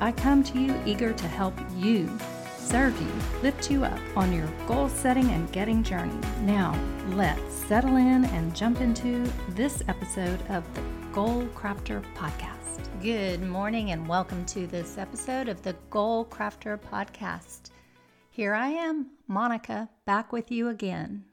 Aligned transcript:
I 0.00 0.12
come 0.12 0.42
to 0.44 0.58
you 0.60 0.74
eager 0.84 1.12
to 1.12 1.28
help 1.28 1.54
you, 1.76 2.10
serve 2.56 3.00
you, 3.00 3.12
lift 3.42 3.70
you 3.70 3.84
up 3.84 4.00
on 4.16 4.32
your 4.32 4.46
goal 4.66 4.88
setting 4.88 5.30
and 5.30 5.50
getting 5.52 5.82
journey. 5.82 6.18
Now, 6.40 6.78
let's 7.10 7.54
settle 7.54 7.96
in 7.96 8.24
and 8.24 8.54
jump 8.54 8.80
into 8.80 9.30
this 9.50 9.82
episode 9.88 10.40
of 10.48 10.64
the 10.74 10.82
Goal 11.12 11.46
Crafter 11.54 12.02
Podcast. 12.14 12.88
Good 13.02 13.42
morning 13.42 13.90
and 13.90 14.08
welcome 14.08 14.44
to 14.46 14.66
this 14.66 14.98
episode 14.98 15.48
of 15.48 15.62
the 15.62 15.76
Goal 15.90 16.24
Crafter 16.24 16.78
Podcast. 16.78 17.70
Here 18.30 18.54
I 18.54 18.68
am, 18.68 19.08
Monica, 19.28 19.88
back 20.04 20.32
with 20.32 20.50
you 20.50 20.68
again. 20.68 21.24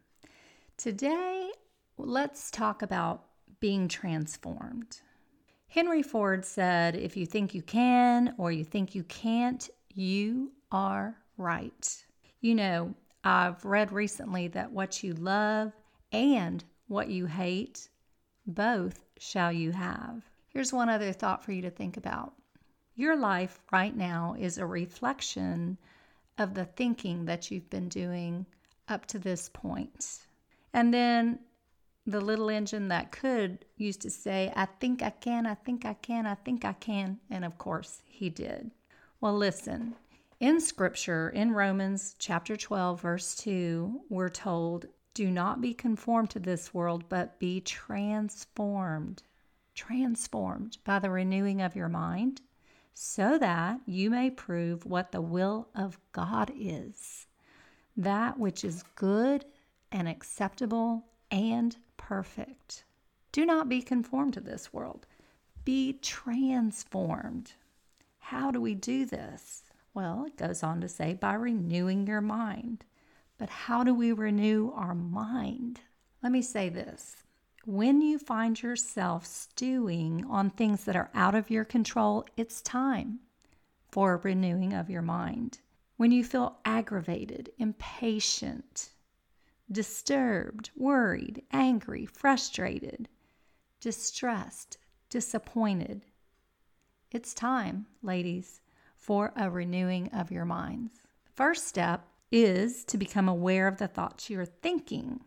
Today, 0.78 1.52
let's 1.98 2.52
talk 2.52 2.81
about 2.81 3.26
being 3.59 3.88
transformed. 3.88 5.02
Henry 5.70 6.02
Ford 6.02 6.44
said, 6.46 6.96
If 6.96 7.16
you 7.16 7.28
think 7.28 7.54
you 7.54 7.62
can 7.62 8.34
or 8.40 8.52
you 8.52 8.64
think 8.64 8.96
you 8.96 9.04
can't, 9.04 9.70
you 9.94 10.52
are 10.72 11.16
right. 11.38 12.06
You 12.42 12.56
know, 12.56 12.95
I've 13.23 13.64
read 13.64 13.92
recently 13.92 14.48
that 14.50 14.72
what 14.72 15.03
you 15.03 15.14
love 15.14 15.72
and 16.11 16.64
what 16.88 17.09
you 17.09 17.28
hate, 17.28 17.88
both 18.48 19.06
shall 19.20 19.52
you 19.52 19.72
have. 19.72 20.23
Here's 20.48 20.73
one 20.73 20.89
other 20.89 21.14
thought 21.14 21.44
for 21.44 21.52
you 21.52 21.61
to 21.61 21.70
think 21.70 21.98
about. 21.98 22.33
Your 22.95 23.16
life 23.16 23.61
right 23.72 23.95
now 23.95 24.36
is 24.39 24.58
a 24.58 24.66
reflection 24.66 25.78
of 26.39 26.56
the 26.56 26.66
thinking 26.66 27.26
that 27.26 27.52
you've 27.52 27.70
been 27.70 27.89
doing 27.89 28.48
up 28.88 29.06
to 29.06 29.20
this 29.20 29.50
point. 29.50 30.26
And 30.73 30.92
then 30.92 31.39
the 32.09 32.21
little 32.21 32.49
engine 32.49 32.88
that 32.88 33.11
could 33.11 33.65
used 33.77 34.02
to 34.02 34.09
say, 34.09 34.52
I 34.55 34.65
think 34.65 35.02
I 35.02 35.11
can, 35.11 35.45
I 35.45 35.55
think 35.55 35.85
I 35.85 35.93
can, 35.93 36.25
I 36.25 36.35
think 36.35 36.65
I 36.65 36.73
can. 36.73 37.19
And 37.29 37.45
of 37.45 37.57
course, 37.57 38.02
he 38.05 38.29
did. 38.29 38.71
Well, 39.21 39.35
listen, 39.35 39.95
in 40.39 40.61
scripture, 40.61 41.30
in 41.30 41.52
Romans 41.52 42.15
chapter 42.17 42.55
12, 42.55 43.02
verse 43.02 43.35
2, 43.35 44.02
we're 44.09 44.30
told, 44.30 44.85
Do 45.13 45.30
not 45.30 45.61
be 45.61 45.73
conformed 45.73 46.30
to 46.31 46.39
this 46.39 46.73
world, 46.73 47.03
but 47.09 47.39
be 47.39 47.61
transformed. 47.61 49.21
Transformed 49.75 50.77
by 50.83 50.99
the 50.99 51.09
renewing 51.09 51.61
of 51.61 51.75
your 51.75 51.89
mind, 51.89 52.41
so 52.93 53.37
that 53.37 53.80
you 53.85 54.09
may 54.09 54.30
prove 54.30 54.85
what 54.85 55.11
the 55.11 55.21
will 55.21 55.69
of 55.75 55.99
God 56.11 56.52
is, 56.53 57.27
that 57.95 58.37
which 58.37 58.63
is 58.65 58.83
good 58.95 59.45
and 59.91 60.07
acceptable 60.07 61.05
and 61.31 61.77
perfect. 62.00 62.86
Do 63.31 63.45
not 63.45 63.69
be 63.69 63.83
conformed 63.83 64.33
to 64.33 64.39
this 64.39 64.73
world. 64.73 65.05
Be 65.64 65.94
transformed. 66.02 67.52
How 68.17 68.50
do 68.50 68.59
we 68.59 68.73
do 68.73 69.05
this? 69.05 69.64
Well, 69.94 70.25
it 70.25 70.38
goes 70.38 70.64
on 70.64 70.81
to 70.81 70.88
say 70.88 71.14
by 71.14 71.36
renewing 71.36 72.08
your 72.08 72.22
mind. 72.22 72.86
But 73.38 73.50
how 73.50 73.83
do 73.83 73.94
we 73.94 74.11
renew 74.11 74.72
our 74.73 74.95
mind? 74.95 75.82
Let 76.23 76.32
me 76.32 76.42
say 76.42 76.70
this. 76.70 77.17
When 77.65 78.02
you 78.02 78.17
find 78.17 78.61
yourself 78.61 79.26
stewing 79.26 80.26
on 80.30 80.49
things 80.49 80.86
that 80.86 80.95
are 80.95 81.11
out 81.14 81.36
of 81.36 81.52
your 81.52 81.66
control, 81.66 82.26
it's 82.36 82.61
time 82.61 83.20
for 83.92 84.14
a 84.14 84.17
renewing 84.17 84.73
of 84.73 84.89
your 84.89 85.02
mind. 85.02 85.60
When 85.98 86.11
you 86.11 86.23
feel 86.23 86.58
aggravated, 86.66 87.52
impatient, 87.58 88.89
disturbed, 89.71 90.71
worried, 90.75 91.43
angry, 91.52 92.05
frustrated, 92.05 93.07
distressed, 93.80 94.77
disappointed. 95.09 96.05
It's 97.11 97.33
time, 97.33 97.85
ladies, 98.02 98.61
for 98.95 99.31
a 99.35 99.49
renewing 99.49 100.09
of 100.09 100.31
your 100.31 100.45
minds. 100.45 101.02
First 101.35 101.67
step 101.67 102.05
is 102.31 102.83
to 102.85 102.97
become 102.97 103.27
aware 103.27 103.67
of 103.67 103.77
the 103.77 103.87
thoughts 103.87 104.30
you're 104.30 104.45
thinking. 104.45 105.21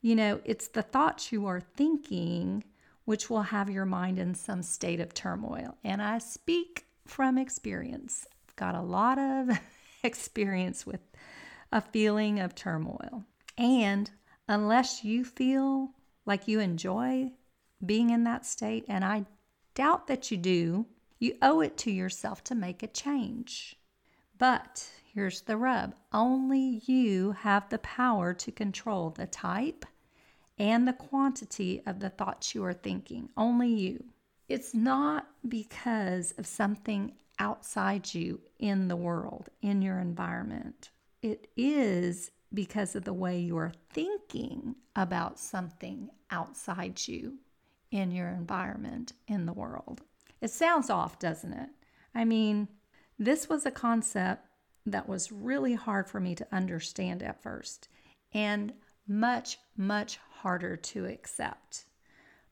You 0.00 0.16
know, 0.16 0.40
it's 0.44 0.68
the 0.68 0.82
thoughts 0.82 1.30
you 1.30 1.46
are 1.46 1.60
thinking 1.60 2.64
which 3.04 3.28
will 3.28 3.42
have 3.42 3.68
your 3.68 3.84
mind 3.84 4.18
in 4.18 4.34
some 4.34 4.62
state 4.62 5.00
of 5.00 5.12
turmoil. 5.12 5.76
And 5.82 6.00
I 6.00 6.18
speak 6.18 6.86
from 7.04 7.36
experience. 7.36 8.26
I've 8.48 8.56
got 8.56 8.74
a 8.74 8.80
lot 8.80 9.18
of 9.18 9.58
experience 10.02 10.86
with 10.86 11.00
a 11.72 11.80
feeling 11.80 12.38
of 12.38 12.54
turmoil. 12.54 13.24
And 13.56 14.10
unless 14.48 15.04
you 15.04 15.24
feel 15.24 15.90
like 16.24 16.48
you 16.48 16.60
enjoy 16.60 17.32
being 17.84 18.10
in 18.10 18.24
that 18.24 18.46
state, 18.46 18.84
and 18.88 19.04
I 19.04 19.26
doubt 19.74 20.06
that 20.06 20.30
you 20.30 20.36
do, 20.36 20.86
you 21.18 21.36
owe 21.42 21.60
it 21.60 21.76
to 21.78 21.90
yourself 21.90 22.42
to 22.44 22.54
make 22.54 22.82
a 22.82 22.88
change. 22.88 23.76
But 24.38 24.88
here's 25.12 25.42
the 25.42 25.56
rub 25.56 25.94
only 26.12 26.82
you 26.86 27.32
have 27.32 27.68
the 27.68 27.78
power 27.78 28.34
to 28.34 28.52
control 28.52 29.10
the 29.10 29.26
type 29.26 29.84
and 30.58 30.86
the 30.86 30.92
quantity 30.92 31.82
of 31.86 32.00
the 32.00 32.10
thoughts 32.10 32.54
you 32.54 32.64
are 32.64 32.72
thinking. 32.72 33.28
Only 33.36 33.68
you. 33.68 34.04
It's 34.48 34.74
not 34.74 35.28
because 35.48 36.34
of 36.38 36.46
something 36.46 37.12
outside 37.38 38.12
you 38.14 38.40
in 38.58 38.88
the 38.88 38.96
world, 38.96 39.48
in 39.62 39.82
your 39.82 39.98
environment. 39.98 40.90
It 41.22 41.48
is 41.56 42.30
because 42.54 42.94
of 42.94 43.04
the 43.04 43.12
way 43.12 43.38
you're 43.38 43.72
thinking 43.90 44.76
about 44.94 45.38
something 45.38 46.10
outside 46.30 47.06
you 47.06 47.38
in 47.90 48.10
your 48.10 48.28
environment 48.28 49.12
in 49.28 49.46
the 49.46 49.52
world. 49.52 50.02
It 50.40 50.50
sounds 50.50 50.90
off, 50.90 51.18
doesn't 51.18 51.52
it? 51.52 51.70
I 52.14 52.24
mean, 52.24 52.68
this 53.18 53.48
was 53.48 53.64
a 53.64 53.70
concept 53.70 54.46
that 54.86 55.08
was 55.08 55.30
really 55.30 55.74
hard 55.74 56.08
for 56.08 56.20
me 56.20 56.34
to 56.34 56.46
understand 56.52 57.22
at 57.22 57.42
first 57.42 57.88
and 58.34 58.72
much, 59.06 59.58
much 59.76 60.18
harder 60.40 60.76
to 60.76 61.06
accept. 61.06 61.84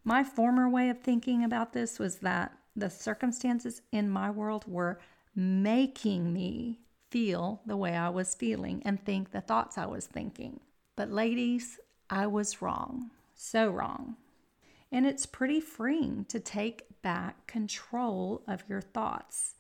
My 0.04 0.22
former 0.22 0.68
way 0.68 0.88
of 0.88 1.00
thinking 1.00 1.44
about 1.44 1.72
this 1.72 1.98
was 1.98 2.18
that 2.18 2.52
the 2.76 2.90
circumstances 2.90 3.82
in 3.90 4.08
my 4.08 4.30
world 4.30 4.64
were 4.66 5.00
making 5.34 6.32
me 6.32 6.80
feel 7.10 7.60
the 7.66 7.76
way 7.76 7.96
I 7.96 8.08
was 8.08 8.34
feeling 8.34 8.82
and 8.84 9.04
think 9.04 9.30
the 9.30 9.40
thoughts 9.40 9.76
I 9.76 9.86
was 9.86 10.06
thinking. 10.06 10.60
But, 10.96 11.10
ladies, 11.10 11.78
I 12.08 12.26
was 12.26 12.62
wrong. 12.62 13.10
So 13.34 13.70
wrong. 13.70 14.16
And 14.92 15.06
it's 15.06 15.26
pretty 15.26 15.60
freeing 15.60 16.24
to 16.26 16.40
take 16.40 16.84
back 17.02 17.46
control 17.46 18.42
of 18.46 18.64
your 18.68 18.80
thoughts. 18.80 19.54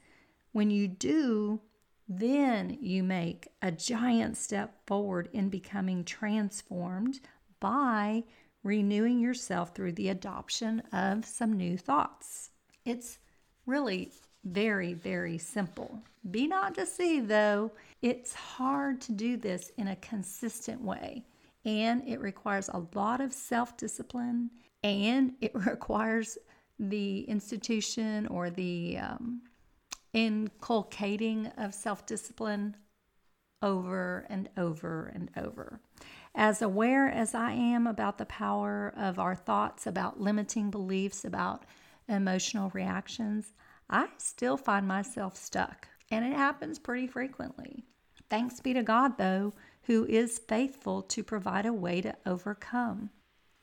When 0.52 0.70
you 0.70 0.88
do, 0.88 1.60
then 2.08 2.76
you 2.80 3.04
make 3.04 3.48
a 3.62 3.70
giant 3.70 4.36
step 4.36 4.74
forward 4.86 5.28
in 5.32 5.48
becoming 5.48 6.04
transformed 6.04 7.20
by 7.60 8.24
renewing 8.62 9.20
yourself 9.20 9.74
through 9.74 9.92
the 9.92 10.08
adoption 10.08 10.82
of 10.92 11.24
some 11.24 11.52
new 11.52 11.78
thoughts. 11.78 12.50
It's 12.84 13.18
really 13.64 14.10
very, 14.44 14.94
very 14.94 15.38
simple. 15.38 16.02
Be 16.30 16.46
not 16.46 16.74
deceived, 16.74 17.28
though. 17.28 17.72
It's 18.02 18.34
hard 18.34 19.00
to 19.02 19.12
do 19.12 19.36
this 19.36 19.70
in 19.76 19.88
a 19.88 19.96
consistent 19.96 20.80
way, 20.80 21.24
and 21.64 22.02
it 22.06 22.20
requires 22.20 22.68
a 22.68 22.84
lot 22.94 23.20
of 23.20 23.32
self 23.32 23.76
discipline, 23.76 24.50
and 24.82 25.34
it 25.40 25.52
requires 25.54 26.38
the 26.78 27.22
institution 27.22 28.26
or 28.28 28.48
the 28.48 28.98
um, 28.98 29.42
inculcating 30.12 31.46
of 31.58 31.74
self 31.74 32.06
discipline 32.06 32.76
over 33.62 34.26
and 34.30 34.48
over 34.56 35.12
and 35.14 35.30
over. 35.36 35.80
As 36.34 36.62
aware 36.62 37.08
as 37.08 37.34
I 37.34 37.52
am 37.52 37.86
about 37.86 38.16
the 38.16 38.24
power 38.24 38.94
of 38.96 39.18
our 39.18 39.34
thoughts, 39.34 39.86
about 39.86 40.20
limiting 40.20 40.70
beliefs, 40.70 41.24
about 41.24 41.64
emotional 42.08 42.70
reactions, 42.70 43.52
I 43.90 44.06
still 44.18 44.56
find 44.56 44.86
myself 44.86 45.36
stuck, 45.36 45.88
and 46.12 46.24
it 46.24 46.32
happens 46.32 46.78
pretty 46.78 47.08
frequently. 47.08 47.84
Thanks 48.30 48.60
be 48.60 48.72
to 48.72 48.84
God, 48.84 49.18
though, 49.18 49.52
who 49.82 50.06
is 50.06 50.38
faithful 50.38 51.02
to 51.02 51.24
provide 51.24 51.66
a 51.66 51.72
way 51.72 52.00
to 52.00 52.14
overcome. 52.24 53.10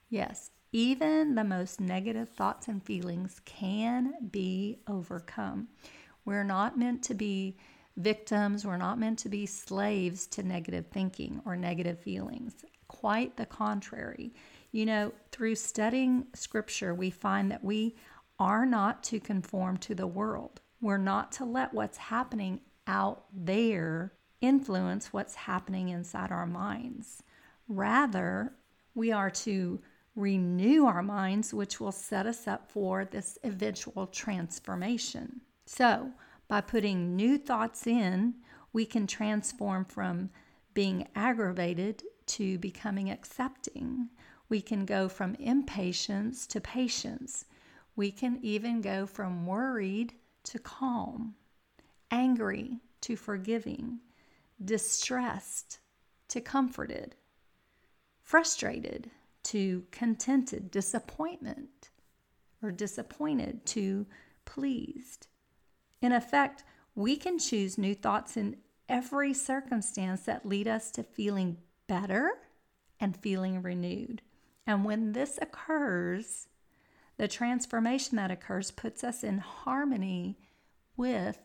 Yes, 0.09 0.51
even 0.73 1.35
the 1.35 1.45
most 1.45 1.79
negative 1.79 2.27
thoughts 2.27 2.67
and 2.67 2.83
feelings 2.83 3.39
can 3.45 4.13
be 4.29 4.79
overcome. 4.87 5.69
We're 6.25 6.43
not 6.43 6.77
meant 6.77 7.03
to 7.03 7.13
be 7.13 7.57
victims, 7.95 8.65
we're 8.65 8.75
not 8.75 8.99
meant 8.99 9.19
to 9.19 9.29
be 9.29 9.45
slaves 9.45 10.27
to 10.27 10.43
negative 10.43 10.87
thinking 10.91 11.41
or 11.45 11.55
negative 11.55 11.99
feelings. 11.99 12.65
Quite 12.89 13.37
the 13.37 13.45
contrary. 13.45 14.33
You 14.73 14.85
know, 14.85 15.13
through 15.31 15.55
studying 15.55 16.27
scripture, 16.33 16.93
we 16.93 17.09
find 17.09 17.49
that 17.51 17.63
we 17.63 17.95
are 18.39 18.65
not 18.65 19.03
to 19.03 19.19
conform 19.19 19.77
to 19.77 19.95
the 19.95 20.07
world. 20.07 20.61
We're 20.81 20.97
not 20.97 21.31
to 21.33 21.45
let 21.45 21.73
what's 21.73 21.97
happening 21.97 22.61
out 22.85 23.25
there 23.33 24.13
influence 24.41 25.11
what's 25.11 25.35
happening 25.35 25.89
inside 25.89 26.31
our 26.31 26.45
minds. 26.45 27.23
Rather, 27.67 28.53
we 28.93 29.11
are 29.11 29.29
to 29.29 29.79
renew 30.15 30.85
our 30.85 31.03
minds, 31.03 31.53
which 31.53 31.79
will 31.79 31.91
set 31.91 32.25
us 32.25 32.47
up 32.47 32.71
for 32.71 33.05
this 33.05 33.37
eventual 33.43 34.07
transformation. 34.07 35.41
So, 35.65 36.11
by 36.47 36.61
putting 36.61 37.15
new 37.15 37.37
thoughts 37.37 37.85
in, 37.85 38.35
we 38.73 38.85
can 38.85 39.05
transform 39.05 39.85
from 39.85 40.29
being 40.73 41.07
aggravated 41.15 42.03
to 42.25 42.57
becoming 42.59 43.09
accepting. 43.09 44.09
We 44.49 44.61
can 44.61 44.85
go 44.85 45.09
from 45.09 45.35
impatience 45.35 46.47
to 46.47 46.61
patience. 46.61 47.45
We 47.97 48.11
can 48.11 48.39
even 48.43 48.81
go 48.81 49.07
from 49.07 49.47
worried 49.47 50.13
to 50.43 50.59
calm, 50.59 51.33
angry 52.11 52.79
to 53.01 53.15
forgiving, 53.15 53.99
distressed 54.63 55.79
to 56.29 56.39
comforted, 56.39 57.15
frustrated 58.21 59.09
to 59.45 59.83
contented, 59.89 60.69
disappointment 60.69 61.89
or 62.61 62.71
disappointed 62.71 63.65
to 63.65 64.05
pleased. 64.45 65.27
In 65.99 66.11
effect, 66.11 66.63
we 66.93 67.15
can 67.15 67.39
choose 67.39 67.79
new 67.79 67.95
thoughts 67.95 68.37
in 68.37 68.57
every 68.87 69.33
circumstance 69.33 70.21
that 70.21 70.45
lead 70.45 70.67
us 70.67 70.91
to 70.91 71.01
feeling 71.01 71.57
better 71.87 72.29
and 72.99 73.17
feeling 73.17 73.63
renewed. 73.63 74.21
And 74.67 74.85
when 74.85 75.13
this 75.13 75.39
occurs, 75.41 76.47
the 77.17 77.27
transformation 77.27 78.15
that 78.17 78.31
occurs 78.31 78.71
puts 78.71 79.03
us 79.03 79.23
in 79.23 79.39
harmony 79.39 80.37
with 80.95 81.39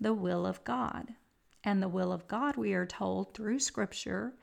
the 0.00 0.14
will 0.14 0.46
of 0.46 0.62
God. 0.64 1.14
And 1.62 1.82
the 1.82 1.88
will 1.88 2.12
of 2.12 2.28
God, 2.28 2.56
we 2.56 2.74
are 2.74 2.86
told 2.86 3.34
through 3.34 3.58
Scripture, 3.58 4.34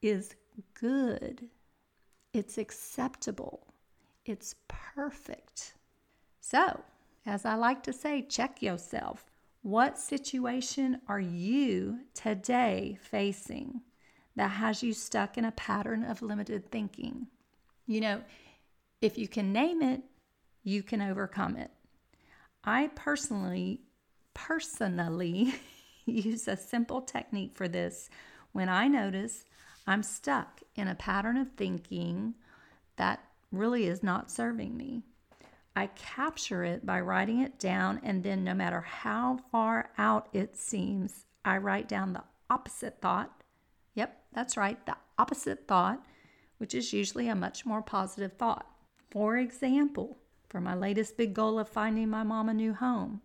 is 0.00 0.34
good 0.74 1.48
it's 2.32 2.58
acceptable, 2.58 3.66
it's 4.24 4.54
perfect. 4.68 5.74
So, 6.40 6.80
as 7.26 7.44
I 7.44 7.54
like 7.54 7.82
to 7.84 7.92
say, 7.92 8.22
check 8.22 8.62
yourself. 8.62 9.30
What 9.62 9.98
situation 9.98 11.00
are 11.08 11.20
you 11.20 12.00
today 12.14 12.98
facing 13.02 13.82
that 14.36 14.52
has 14.52 14.82
you 14.82 14.92
stuck 14.92 15.36
in 15.36 15.44
a 15.44 15.52
pattern 15.52 16.04
of 16.04 16.22
limited 16.22 16.70
thinking? 16.70 17.26
You 17.86 18.00
know, 18.00 18.22
if 19.00 19.18
you 19.18 19.28
can 19.28 19.52
name 19.52 19.82
it, 19.82 20.02
you 20.62 20.82
can 20.82 21.00
overcome 21.00 21.56
it. 21.56 21.70
I 22.64 22.90
personally, 22.94 23.80
personally 24.34 25.54
use 26.06 26.48
a 26.48 26.56
simple 26.56 27.00
technique 27.02 27.54
for 27.54 27.68
this 27.68 28.10
when 28.52 28.68
I 28.68 28.88
notice 28.88 29.44
I'm 29.86 30.02
stuck 30.02 30.60
in 30.76 30.88
a 30.88 30.94
pattern 30.94 31.36
of 31.36 31.52
thinking 31.56 32.34
that 32.96 33.24
really 33.50 33.86
is 33.86 34.02
not 34.02 34.30
serving 34.30 34.76
me. 34.76 35.02
I 35.74 35.86
capture 35.88 36.64
it 36.64 36.84
by 36.84 37.00
writing 37.00 37.40
it 37.40 37.58
down, 37.58 38.00
and 38.02 38.22
then 38.22 38.44
no 38.44 38.54
matter 38.54 38.80
how 38.80 39.38
far 39.50 39.90
out 39.96 40.28
it 40.32 40.56
seems, 40.56 41.26
I 41.44 41.58
write 41.58 41.88
down 41.88 42.12
the 42.12 42.24
opposite 42.50 43.00
thought. 43.00 43.42
Yep, 43.94 44.20
that's 44.32 44.56
right, 44.56 44.84
the 44.84 44.96
opposite 45.18 45.66
thought, 45.66 46.02
which 46.58 46.74
is 46.74 46.92
usually 46.92 47.28
a 47.28 47.34
much 47.34 47.64
more 47.64 47.82
positive 47.82 48.32
thought. 48.34 48.66
For 49.10 49.36
example, 49.36 50.18
for 50.50 50.60
my 50.60 50.74
latest 50.74 51.16
big 51.16 51.32
goal 51.32 51.58
of 51.58 51.68
finding 51.68 52.10
my 52.10 52.22
mom 52.22 52.48
a 52.48 52.54
new 52.54 52.74
home, 52.74 53.22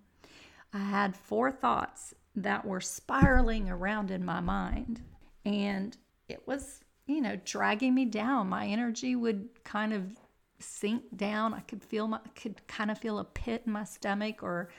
I 0.72 0.80
had 0.80 1.16
four 1.16 1.52
thoughts 1.52 2.14
that 2.36 2.66
were 2.66 2.82
spiraling 2.82 3.70
around 3.70 4.12
in 4.12 4.24
my 4.24 4.40
mind. 4.40 5.02
And 5.44 5.98
it 6.30 6.48
was, 6.48 6.82
you 7.08 7.22
know, 7.22 7.38
dragging 7.44 7.96
me 7.96 8.06
down. 8.06 8.50
My 8.50 8.68
energy 8.68 9.16
would 9.16 9.64
kind 9.64 9.94
of 9.94 10.18
sink 10.60 11.04
down. 11.16 11.54
I 11.54 11.62
could 11.62 11.84
feel 11.84 12.08
my, 12.08 12.18
I 12.18 12.30
could 12.40 12.66
kind 12.68 12.92
of 12.92 12.98
feel 12.98 13.20
a 13.20 13.24
pit 13.24 13.64
in 13.66 13.72
my 13.72 13.84
stomach 13.84 14.44
or 14.44 14.70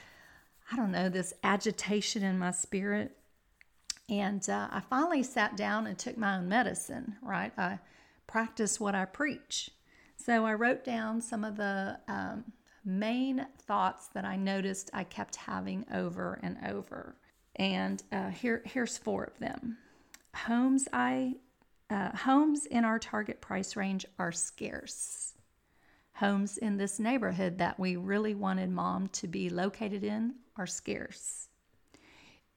I 0.71 0.75
don't 0.75 0.91
know, 0.91 1.09
this 1.09 1.33
agitation 1.43 2.23
in 2.23 2.39
my 2.39 2.51
spirit. 2.51 3.17
And 4.09 4.47
uh, 4.49 4.67
I 4.71 4.81
finally 4.81 5.23
sat 5.23 5.57
down 5.57 5.87
and 5.87 5.97
took 5.97 6.17
my 6.17 6.37
own 6.37 6.47
medicine, 6.47 7.15
right? 7.21 7.51
I 7.57 7.79
practice 8.25 8.79
what 8.79 8.95
I 8.95 9.05
preach. 9.05 9.71
So 10.17 10.45
I 10.45 10.53
wrote 10.53 10.83
down 10.83 11.21
some 11.21 11.43
of 11.43 11.55
the 11.55 11.99
um, 12.07 12.43
main 12.83 13.45
thoughts 13.59 14.07
that 14.07 14.25
I 14.25 14.35
noticed 14.35 14.89
I 14.93 15.03
kept 15.03 15.35
having 15.35 15.85
over 15.93 16.39
and 16.43 16.57
over. 16.67 17.15
And 17.55 18.03
uh, 18.11 18.29
here, 18.29 18.61
here's 18.65 18.97
four 18.97 19.23
of 19.23 19.39
them 19.39 19.77
homes 20.35 20.87
I 20.93 21.35
uh, 21.89 22.15
homes 22.15 22.65
in 22.65 22.83
our 22.83 22.99
target 22.99 23.39
price 23.41 23.75
range 23.75 24.05
are 24.19 24.31
scarce. 24.31 25.33
Homes 26.13 26.57
in 26.57 26.77
this 26.77 26.99
neighborhood 26.99 27.59
that 27.59 27.79
we 27.79 27.95
really 27.95 28.35
wanted 28.35 28.69
mom 28.69 29.07
to 29.09 29.27
be 29.27 29.49
located 29.49 30.03
in 30.03 30.33
are 30.57 30.67
scarce. 30.67 31.47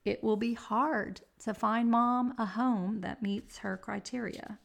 It 0.05 0.25
will 0.25 0.37
be 0.37 0.55
hard 0.55 1.21
to 1.45 1.55
find 1.55 1.91
mom 1.91 2.35
a 2.39 2.47
home 2.47 3.03
that 3.03 3.23
meets 3.23 3.59
her 3.59 3.77
criteria. 3.77 4.59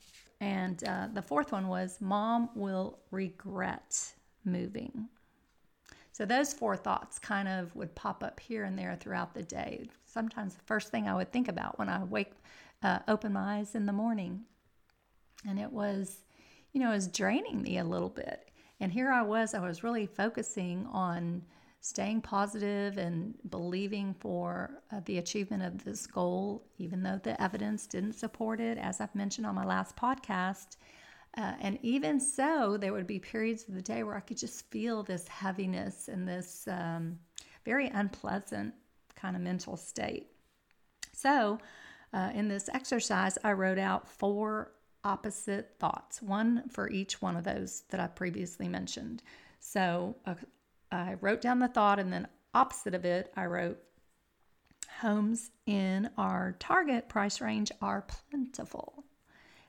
And 0.45 0.83
uh, 0.83 1.07
the 1.11 1.23
fourth 1.23 1.51
one 1.51 1.67
was 1.69 1.99
mom 1.99 2.51
will 2.53 2.99
regret 3.09 4.13
moving. 4.43 5.09
So 6.11 6.23
those 6.23 6.53
four 6.53 6.77
thoughts 6.77 7.17
kind 7.17 7.47
of 7.47 7.75
would 7.75 7.95
pop 7.95 8.23
up 8.23 8.39
here 8.39 8.63
and 8.63 8.77
there 8.77 8.95
throughout 8.95 9.33
the 9.33 9.41
day. 9.41 9.89
Sometimes 10.05 10.53
the 10.53 10.63
first 10.65 10.91
thing 10.91 11.07
I 11.07 11.15
would 11.15 11.31
think 11.31 11.47
about 11.47 11.79
when 11.79 11.89
I 11.89 12.03
wake 12.03 12.33
uh, 12.83 12.99
open 13.07 13.33
my 13.33 13.57
eyes 13.57 13.73
in 13.73 13.87
the 13.87 13.91
morning. 13.91 14.43
And 15.47 15.57
it 15.57 15.71
was, 15.71 16.17
you 16.73 16.79
know, 16.79 16.91
it 16.91 16.95
was 16.95 17.07
draining 17.07 17.63
me 17.63 17.79
a 17.79 17.83
little 17.83 18.09
bit. 18.09 18.51
And 18.79 18.91
here 18.91 19.11
I 19.11 19.23
was, 19.23 19.55
I 19.55 19.67
was 19.67 19.83
really 19.83 20.05
focusing 20.05 20.87
on 20.91 21.41
staying 21.85 22.19
positive 22.19 22.97
and 22.97 23.35
believing 23.51 24.11
for 24.15 24.81
uh, 24.91 24.99
the 25.05 25.19
achievement 25.19 25.61
of 25.61 25.83
this 25.83 26.07
goal, 26.07 26.65
even 26.79 27.03
though 27.03 27.19
the 27.21 27.39
evidence 27.39 27.85
didn't 27.85 28.13
support 28.13 28.59
it, 28.59 28.79
as 28.79 28.99
I've 28.99 29.13
mentioned 29.13 29.45
on 29.45 29.53
my 29.53 29.65
last 29.65 29.95
podcast. 29.95 30.77
Uh, 31.37 31.53
and 31.61 31.77
even 31.83 32.19
so, 32.19 32.75
there 32.75 32.91
would 32.91 33.05
be 33.05 33.19
periods 33.19 33.67
of 33.67 33.75
the 33.75 33.83
day 33.83 34.01
where 34.01 34.15
I 34.15 34.21
could 34.21 34.37
just 34.37 34.67
feel 34.71 35.03
this 35.03 35.27
heaviness 35.27 36.07
and 36.07 36.27
this 36.27 36.67
um, 36.67 37.19
very 37.65 37.87
unpleasant 37.89 38.73
kind 39.15 39.35
of 39.35 39.43
mental 39.43 39.77
state. 39.77 40.31
So, 41.13 41.59
uh, 42.15 42.31
in 42.33 42.47
this 42.47 42.67
exercise, 42.73 43.37
I 43.43 43.51
wrote 43.51 43.77
out 43.77 44.07
four 44.07 44.71
opposite 45.03 45.75
thoughts, 45.77 46.19
one 46.19 46.67
for 46.67 46.89
each 46.89 47.21
one 47.21 47.37
of 47.37 47.43
those 47.43 47.83
that 47.91 47.99
I 47.99 48.07
previously 48.07 48.67
mentioned. 48.67 49.21
So 49.59 50.15
uh, 50.25 50.35
I 50.91 51.15
wrote 51.21 51.41
down 51.41 51.59
the 51.59 51.67
thought, 51.67 51.99
and 51.99 52.11
then 52.11 52.27
opposite 52.53 52.93
of 52.93 53.05
it, 53.05 53.31
I 53.35 53.45
wrote 53.45 53.79
homes 54.99 55.51
in 55.65 56.09
our 56.17 56.55
target 56.59 57.09
price 57.09 57.41
range 57.41 57.71
are 57.81 58.03
plentiful. 58.29 59.03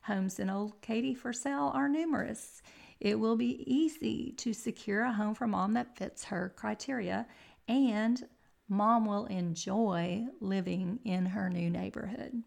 Homes 0.03 0.39
in 0.39 0.49
Old 0.49 0.81
Katy 0.83 1.15
for 1.15 1.33
sale 1.33 1.73
are 1.75 1.89
numerous. 1.89 2.63
It 3.01 3.19
will 3.19 3.37
be 3.37 3.65
easy 3.67 4.33
to 4.39 4.53
secure 4.53 5.03
a 5.03 5.13
home 5.13 5.35
for 5.35 5.47
mom 5.47 5.75
that 5.75 5.97
fits 5.97 6.25
her 6.25 6.53
criteria, 6.57 7.27
and 7.67 8.23
mom 8.69 9.05
will 9.05 9.27
enjoy 9.27 10.27
living 10.41 11.01
in 11.05 11.27
her 11.27 11.51
new 11.51 11.71
neighborhood. 11.71 12.43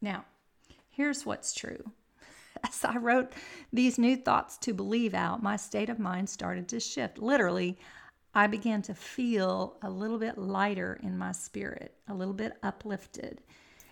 Now, 0.00 0.24
here's 0.88 1.26
what's 1.26 1.54
true. 1.54 1.92
As 2.66 2.82
I 2.82 2.96
wrote 2.96 3.32
these 3.72 3.98
new 3.98 4.16
thoughts 4.16 4.56
to 4.58 4.72
believe 4.72 5.12
out, 5.12 5.42
my 5.42 5.56
state 5.56 5.90
of 5.90 5.98
mind 5.98 6.30
started 6.30 6.66
to 6.68 6.80
shift. 6.80 7.18
Literally, 7.18 7.76
I 8.34 8.46
began 8.46 8.80
to 8.82 8.94
feel 8.94 9.76
a 9.82 9.90
little 9.90 10.18
bit 10.18 10.38
lighter 10.38 10.98
in 11.02 11.18
my 11.18 11.32
spirit, 11.32 11.94
a 12.08 12.14
little 12.14 12.32
bit 12.32 12.54
uplifted. 12.62 13.42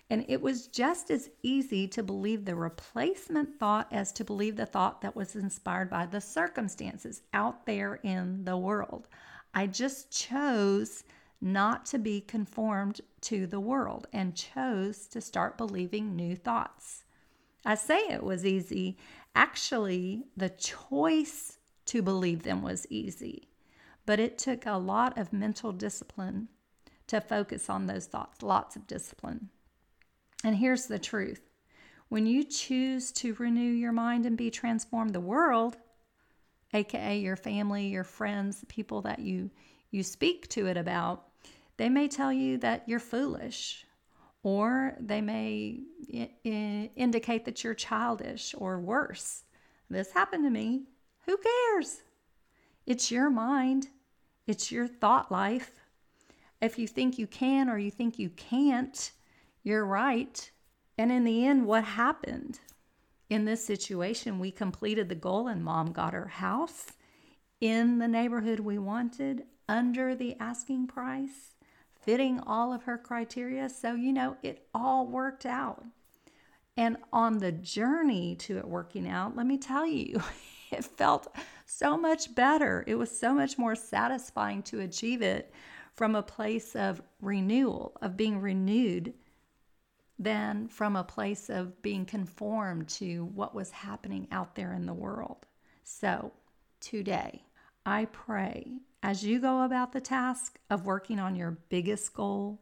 And 0.09 0.25
it 0.27 0.41
was 0.41 0.67
just 0.67 1.11
as 1.11 1.29
easy 1.43 1.87
to 1.89 2.01
believe 2.01 2.45
the 2.45 2.55
replacement 2.55 3.59
thought 3.59 3.87
as 3.91 4.11
to 4.13 4.25
believe 4.25 4.55
the 4.55 4.65
thought 4.65 5.01
that 5.01 5.15
was 5.15 5.35
inspired 5.35 5.89
by 5.89 6.07
the 6.07 6.19
circumstances 6.19 7.21
out 7.33 7.65
there 7.65 7.99
in 8.03 8.43
the 8.43 8.57
world. 8.57 9.07
I 9.53 9.67
just 9.67 10.11
chose 10.11 11.03
not 11.39 11.85
to 11.87 11.99
be 11.99 12.21
conformed 12.21 13.01
to 13.21 13.45
the 13.45 13.59
world 13.59 14.07
and 14.11 14.35
chose 14.35 15.07
to 15.07 15.21
start 15.21 15.57
believing 15.57 16.15
new 16.15 16.35
thoughts. 16.35 17.05
I 17.65 17.75
say 17.75 17.99
it 18.09 18.23
was 18.23 18.45
easy. 18.45 18.97
Actually, 19.35 20.25
the 20.35 20.49
choice 20.49 21.57
to 21.85 22.01
believe 22.01 22.43
them 22.43 22.61
was 22.61 22.85
easy, 22.89 23.49
but 24.05 24.19
it 24.19 24.37
took 24.37 24.65
a 24.65 24.77
lot 24.77 25.17
of 25.17 25.33
mental 25.33 25.71
discipline 25.71 26.49
to 27.07 27.21
focus 27.21 27.69
on 27.69 27.85
those 27.85 28.05
thoughts, 28.05 28.41
lots 28.41 28.75
of 28.75 28.87
discipline. 28.87 29.49
And 30.43 30.57
here's 30.57 30.87
the 30.87 30.99
truth 30.99 31.41
when 32.09 32.25
you 32.25 32.43
choose 32.43 33.11
to 33.13 33.33
renew 33.35 33.61
your 33.61 33.91
mind 33.91 34.25
and 34.25 34.37
be 34.37 34.51
transformed, 34.51 35.13
the 35.13 35.19
world, 35.19 35.77
aka 36.73 37.17
your 37.17 37.35
family, 37.35 37.87
your 37.87 38.03
friends, 38.03 38.59
the 38.59 38.65
people 38.65 39.01
that 39.01 39.19
you, 39.19 39.49
you 39.89 40.03
speak 40.03 40.47
to 40.49 40.67
it 40.67 40.77
about, 40.77 41.23
they 41.77 41.89
may 41.89 42.07
tell 42.07 42.31
you 42.31 42.57
that 42.59 42.87
you're 42.87 42.99
foolish, 42.99 43.85
or 44.43 44.95
they 44.99 45.21
may 45.21 45.79
indicate 46.95 47.45
that 47.45 47.63
you're 47.63 47.73
childish 47.73 48.53
or 48.57 48.79
worse. 48.79 49.43
This 49.89 50.11
happened 50.11 50.43
to 50.43 50.49
me. 50.49 50.83
Who 51.25 51.37
cares? 51.37 52.01
It's 52.85 53.09
your 53.09 53.29
mind, 53.29 53.87
it's 54.45 54.71
your 54.71 54.87
thought 54.87 55.31
life. 55.31 55.79
If 56.61 56.77
you 56.77 56.87
think 56.87 57.17
you 57.17 57.27
can 57.27 57.69
or 57.69 57.77
you 57.77 57.89
think 57.89 58.19
you 58.19 58.29
can't, 58.29 59.11
you're 59.63 59.85
right. 59.85 60.51
And 60.97 61.11
in 61.11 61.23
the 61.23 61.45
end, 61.45 61.65
what 61.65 61.83
happened? 61.83 62.59
In 63.29 63.45
this 63.45 63.65
situation, 63.65 64.37
we 64.37 64.51
completed 64.51 65.09
the 65.09 65.15
goal 65.15 65.47
and 65.47 65.63
mom 65.63 65.91
got 65.91 66.13
her 66.13 66.27
house 66.27 66.87
in 67.61 67.99
the 67.99 68.07
neighborhood 68.07 68.59
we 68.59 68.77
wanted 68.77 69.43
under 69.69 70.13
the 70.13 70.35
asking 70.39 70.87
price, 70.87 71.55
fitting 72.03 72.39
all 72.41 72.73
of 72.73 72.83
her 72.83 72.97
criteria. 72.97 73.69
So, 73.69 73.95
you 73.95 74.13
know, 74.13 74.37
it 74.43 74.67
all 74.73 75.07
worked 75.07 75.45
out. 75.45 75.83
And 76.75 76.97
on 77.11 77.37
the 77.37 77.51
journey 77.51 78.35
to 78.37 78.57
it 78.57 78.67
working 78.67 79.07
out, 79.07 79.35
let 79.35 79.45
me 79.45 79.57
tell 79.57 79.85
you, 79.85 80.21
it 80.71 80.83
felt 80.83 81.27
so 81.65 81.97
much 81.97 82.33
better. 82.33 82.83
It 82.87 82.95
was 82.95 83.17
so 83.17 83.33
much 83.33 83.57
more 83.57 83.75
satisfying 83.75 84.63
to 84.63 84.81
achieve 84.81 85.21
it 85.21 85.53
from 85.95 86.15
a 86.15 86.23
place 86.23 86.75
of 86.75 87.01
renewal, 87.21 87.95
of 88.01 88.17
being 88.17 88.39
renewed 88.39 89.13
than 90.17 90.67
from 90.67 90.95
a 90.95 91.03
place 91.03 91.49
of 91.49 91.81
being 91.81 92.05
conformed 92.05 92.87
to 92.87 93.25
what 93.25 93.53
was 93.53 93.69
happening 93.71 94.27
out 94.31 94.55
there 94.55 94.73
in 94.73 94.85
the 94.85 94.93
world. 94.93 95.45
So, 95.83 96.31
today, 96.79 97.43
I 97.85 98.05
pray 98.05 98.77
as 99.03 99.21
you 99.25 99.37
go 99.37 99.63
about 99.63 99.91
the 99.91 100.01
task 100.01 100.57
of 100.69 100.85
working 100.85 101.19
on 101.19 101.35
your 101.35 101.57
biggest 101.67 102.13
goal 102.13 102.61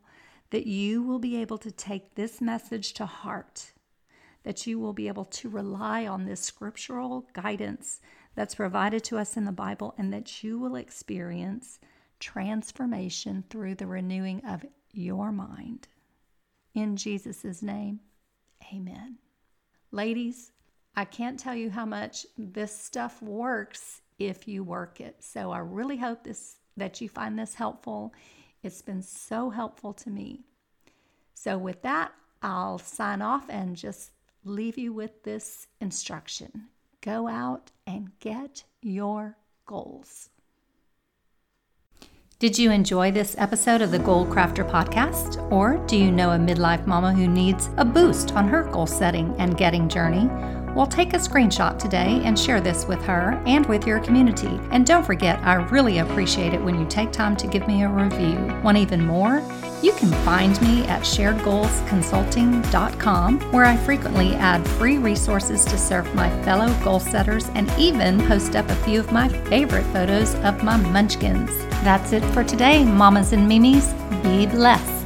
that 0.50 0.66
you 0.66 1.04
will 1.04 1.20
be 1.20 1.38
able 1.38 1.60
to 1.60 1.72
take 1.72 2.16
this 2.16 2.42
message 2.42 2.94
to 2.94 3.06
heart, 3.06 3.72
that 4.44 4.66
you 4.68 4.80
will 4.80 4.92
be 4.92 5.08
able 5.08 5.24
to 5.24 5.48
rely 5.48 6.06
on 6.06 6.26
this 6.26 6.42
scriptural 6.42 7.28
guidance 7.34 8.02
that's 8.36 8.56
provided 8.56 9.04
to 9.04 9.18
us 9.18 9.38
in 9.38 9.46
the 9.46 9.52
Bible, 9.52 9.94
and 9.98 10.12
that 10.12 10.44
you 10.44 10.58
will 10.58 10.76
experience 10.76 11.80
transformation 12.20 13.44
through 13.50 13.76
the 13.76 13.88
renewing 13.88 14.44
of 14.46 14.66
your 14.92 15.32
mind. 15.32 15.88
In 16.74 16.98
Jesus' 16.98 17.62
name, 17.62 18.00
amen. 18.74 19.18
Ladies, 19.92 20.52
I 20.96 21.06
can't 21.06 21.40
tell 21.40 21.56
you 21.56 21.70
how 21.70 21.86
much 21.86 22.26
this 22.38 22.78
stuff 22.78 23.22
works 23.22 24.02
if 24.28 24.48
you 24.48 24.64
work 24.64 25.00
it. 25.00 25.18
So 25.20 25.52
I 25.52 25.60
really 25.60 25.98
hope 25.98 26.24
this 26.24 26.58
that 26.78 27.02
you 27.02 27.10
find 27.10 27.38
this 27.38 27.56
helpful. 27.56 28.14
It's 28.64 28.82
been 28.82 29.02
so 29.02 29.50
helpful 29.50 29.94
to 29.94 30.10
me. 30.10 30.46
So 31.34 31.58
with 31.58 31.82
that, 31.82 32.14
I'll 32.42 32.80
sign 32.80 33.22
off 33.22 33.50
and 33.50 33.76
just 33.76 34.12
leave 34.44 34.78
you 34.78 34.94
with 34.94 35.24
this 35.24 35.68
instruction. 35.80 36.68
Go 37.02 37.28
out 37.28 37.72
and 37.86 38.12
get 38.20 38.64
your 38.82 39.38
goals. 39.66 40.30
Did 42.42 42.58
you 42.58 42.72
enjoy 42.72 43.12
this 43.12 43.36
episode 43.38 43.84
of 43.84 43.92
the 43.92 44.00
Goal 44.00 44.26
Crafter 44.26 44.68
podcast? 44.68 45.52
Or 45.52 45.78
do 45.86 45.96
you 45.96 46.12
know 46.12 46.32
a 46.32 46.40
midlife 46.40 46.88
mama 46.88 47.14
who 47.14 47.28
needs 47.28 47.70
a 47.78 47.86
boost 47.86 48.34
on 48.34 48.48
her 48.48 48.64
goal 48.64 48.88
setting 48.88 49.36
and 49.38 49.56
getting 49.58 49.88
journey? 49.88 50.28
Well, 50.76 50.88
take 50.88 51.14
a 51.14 51.18
screenshot 51.18 51.78
today 51.78 52.22
and 52.24 52.40
share 52.40 52.62
this 52.62 52.86
with 52.86 53.04
her 53.04 53.34
and 53.46 53.66
with 53.66 53.86
your 53.86 54.00
community. 54.00 54.58
And 54.72 54.86
don't 54.86 55.06
forget, 55.06 55.38
I 55.44 55.56
really 55.56 55.98
appreciate 55.98 56.54
it 56.54 56.64
when 56.64 56.80
you 56.80 56.86
take 56.88 57.12
time 57.12 57.36
to 57.38 57.48
give 57.48 57.68
me 57.68 57.84
a 57.84 57.90
review. 57.90 58.38
Want 58.64 58.78
even 58.78 59.06
more? 59.06 59.44
You 59.82 59.92
can 59.94 60.12
find 60.24 60.62
me 60.62 60.86
at 60.86 61.02
sharedgoalsconsulting.com, 61.02 63.40
where 63.52 63.66
I 63.66 63.76
frequently 63.78 64.36
add 64.36 64.66
free 64.66 64.98
resources 64.98 65.66
to 65.66 65.78
serve 65.78 66.16
my 66.16 66.30
fellow 66.44 66.74
goal 66.84 67.02
setters 67.02 67.50
and 67.56 67.70
even 67.78 68.26
post 68.28 68.56
up 68.56 68.70
a 68.70 68.76
few 68.76 69.02
of 69.02 69.12
my 69.12 69.28
favorite 69.28 69.84
photos 69.86 70.36
of 70.36 70.64
my 70.64 70.78
munchkins. 70.78 71.50
That's 71.84 72.14
it 72.14 72.24
for 72.26 72.44
today, 72.46 72.86
mamas 72.86 73.34
and 73.34 73.48
mimis. 73.48 73.92
Be 74.24 74.46
blessed. 74.46 75.01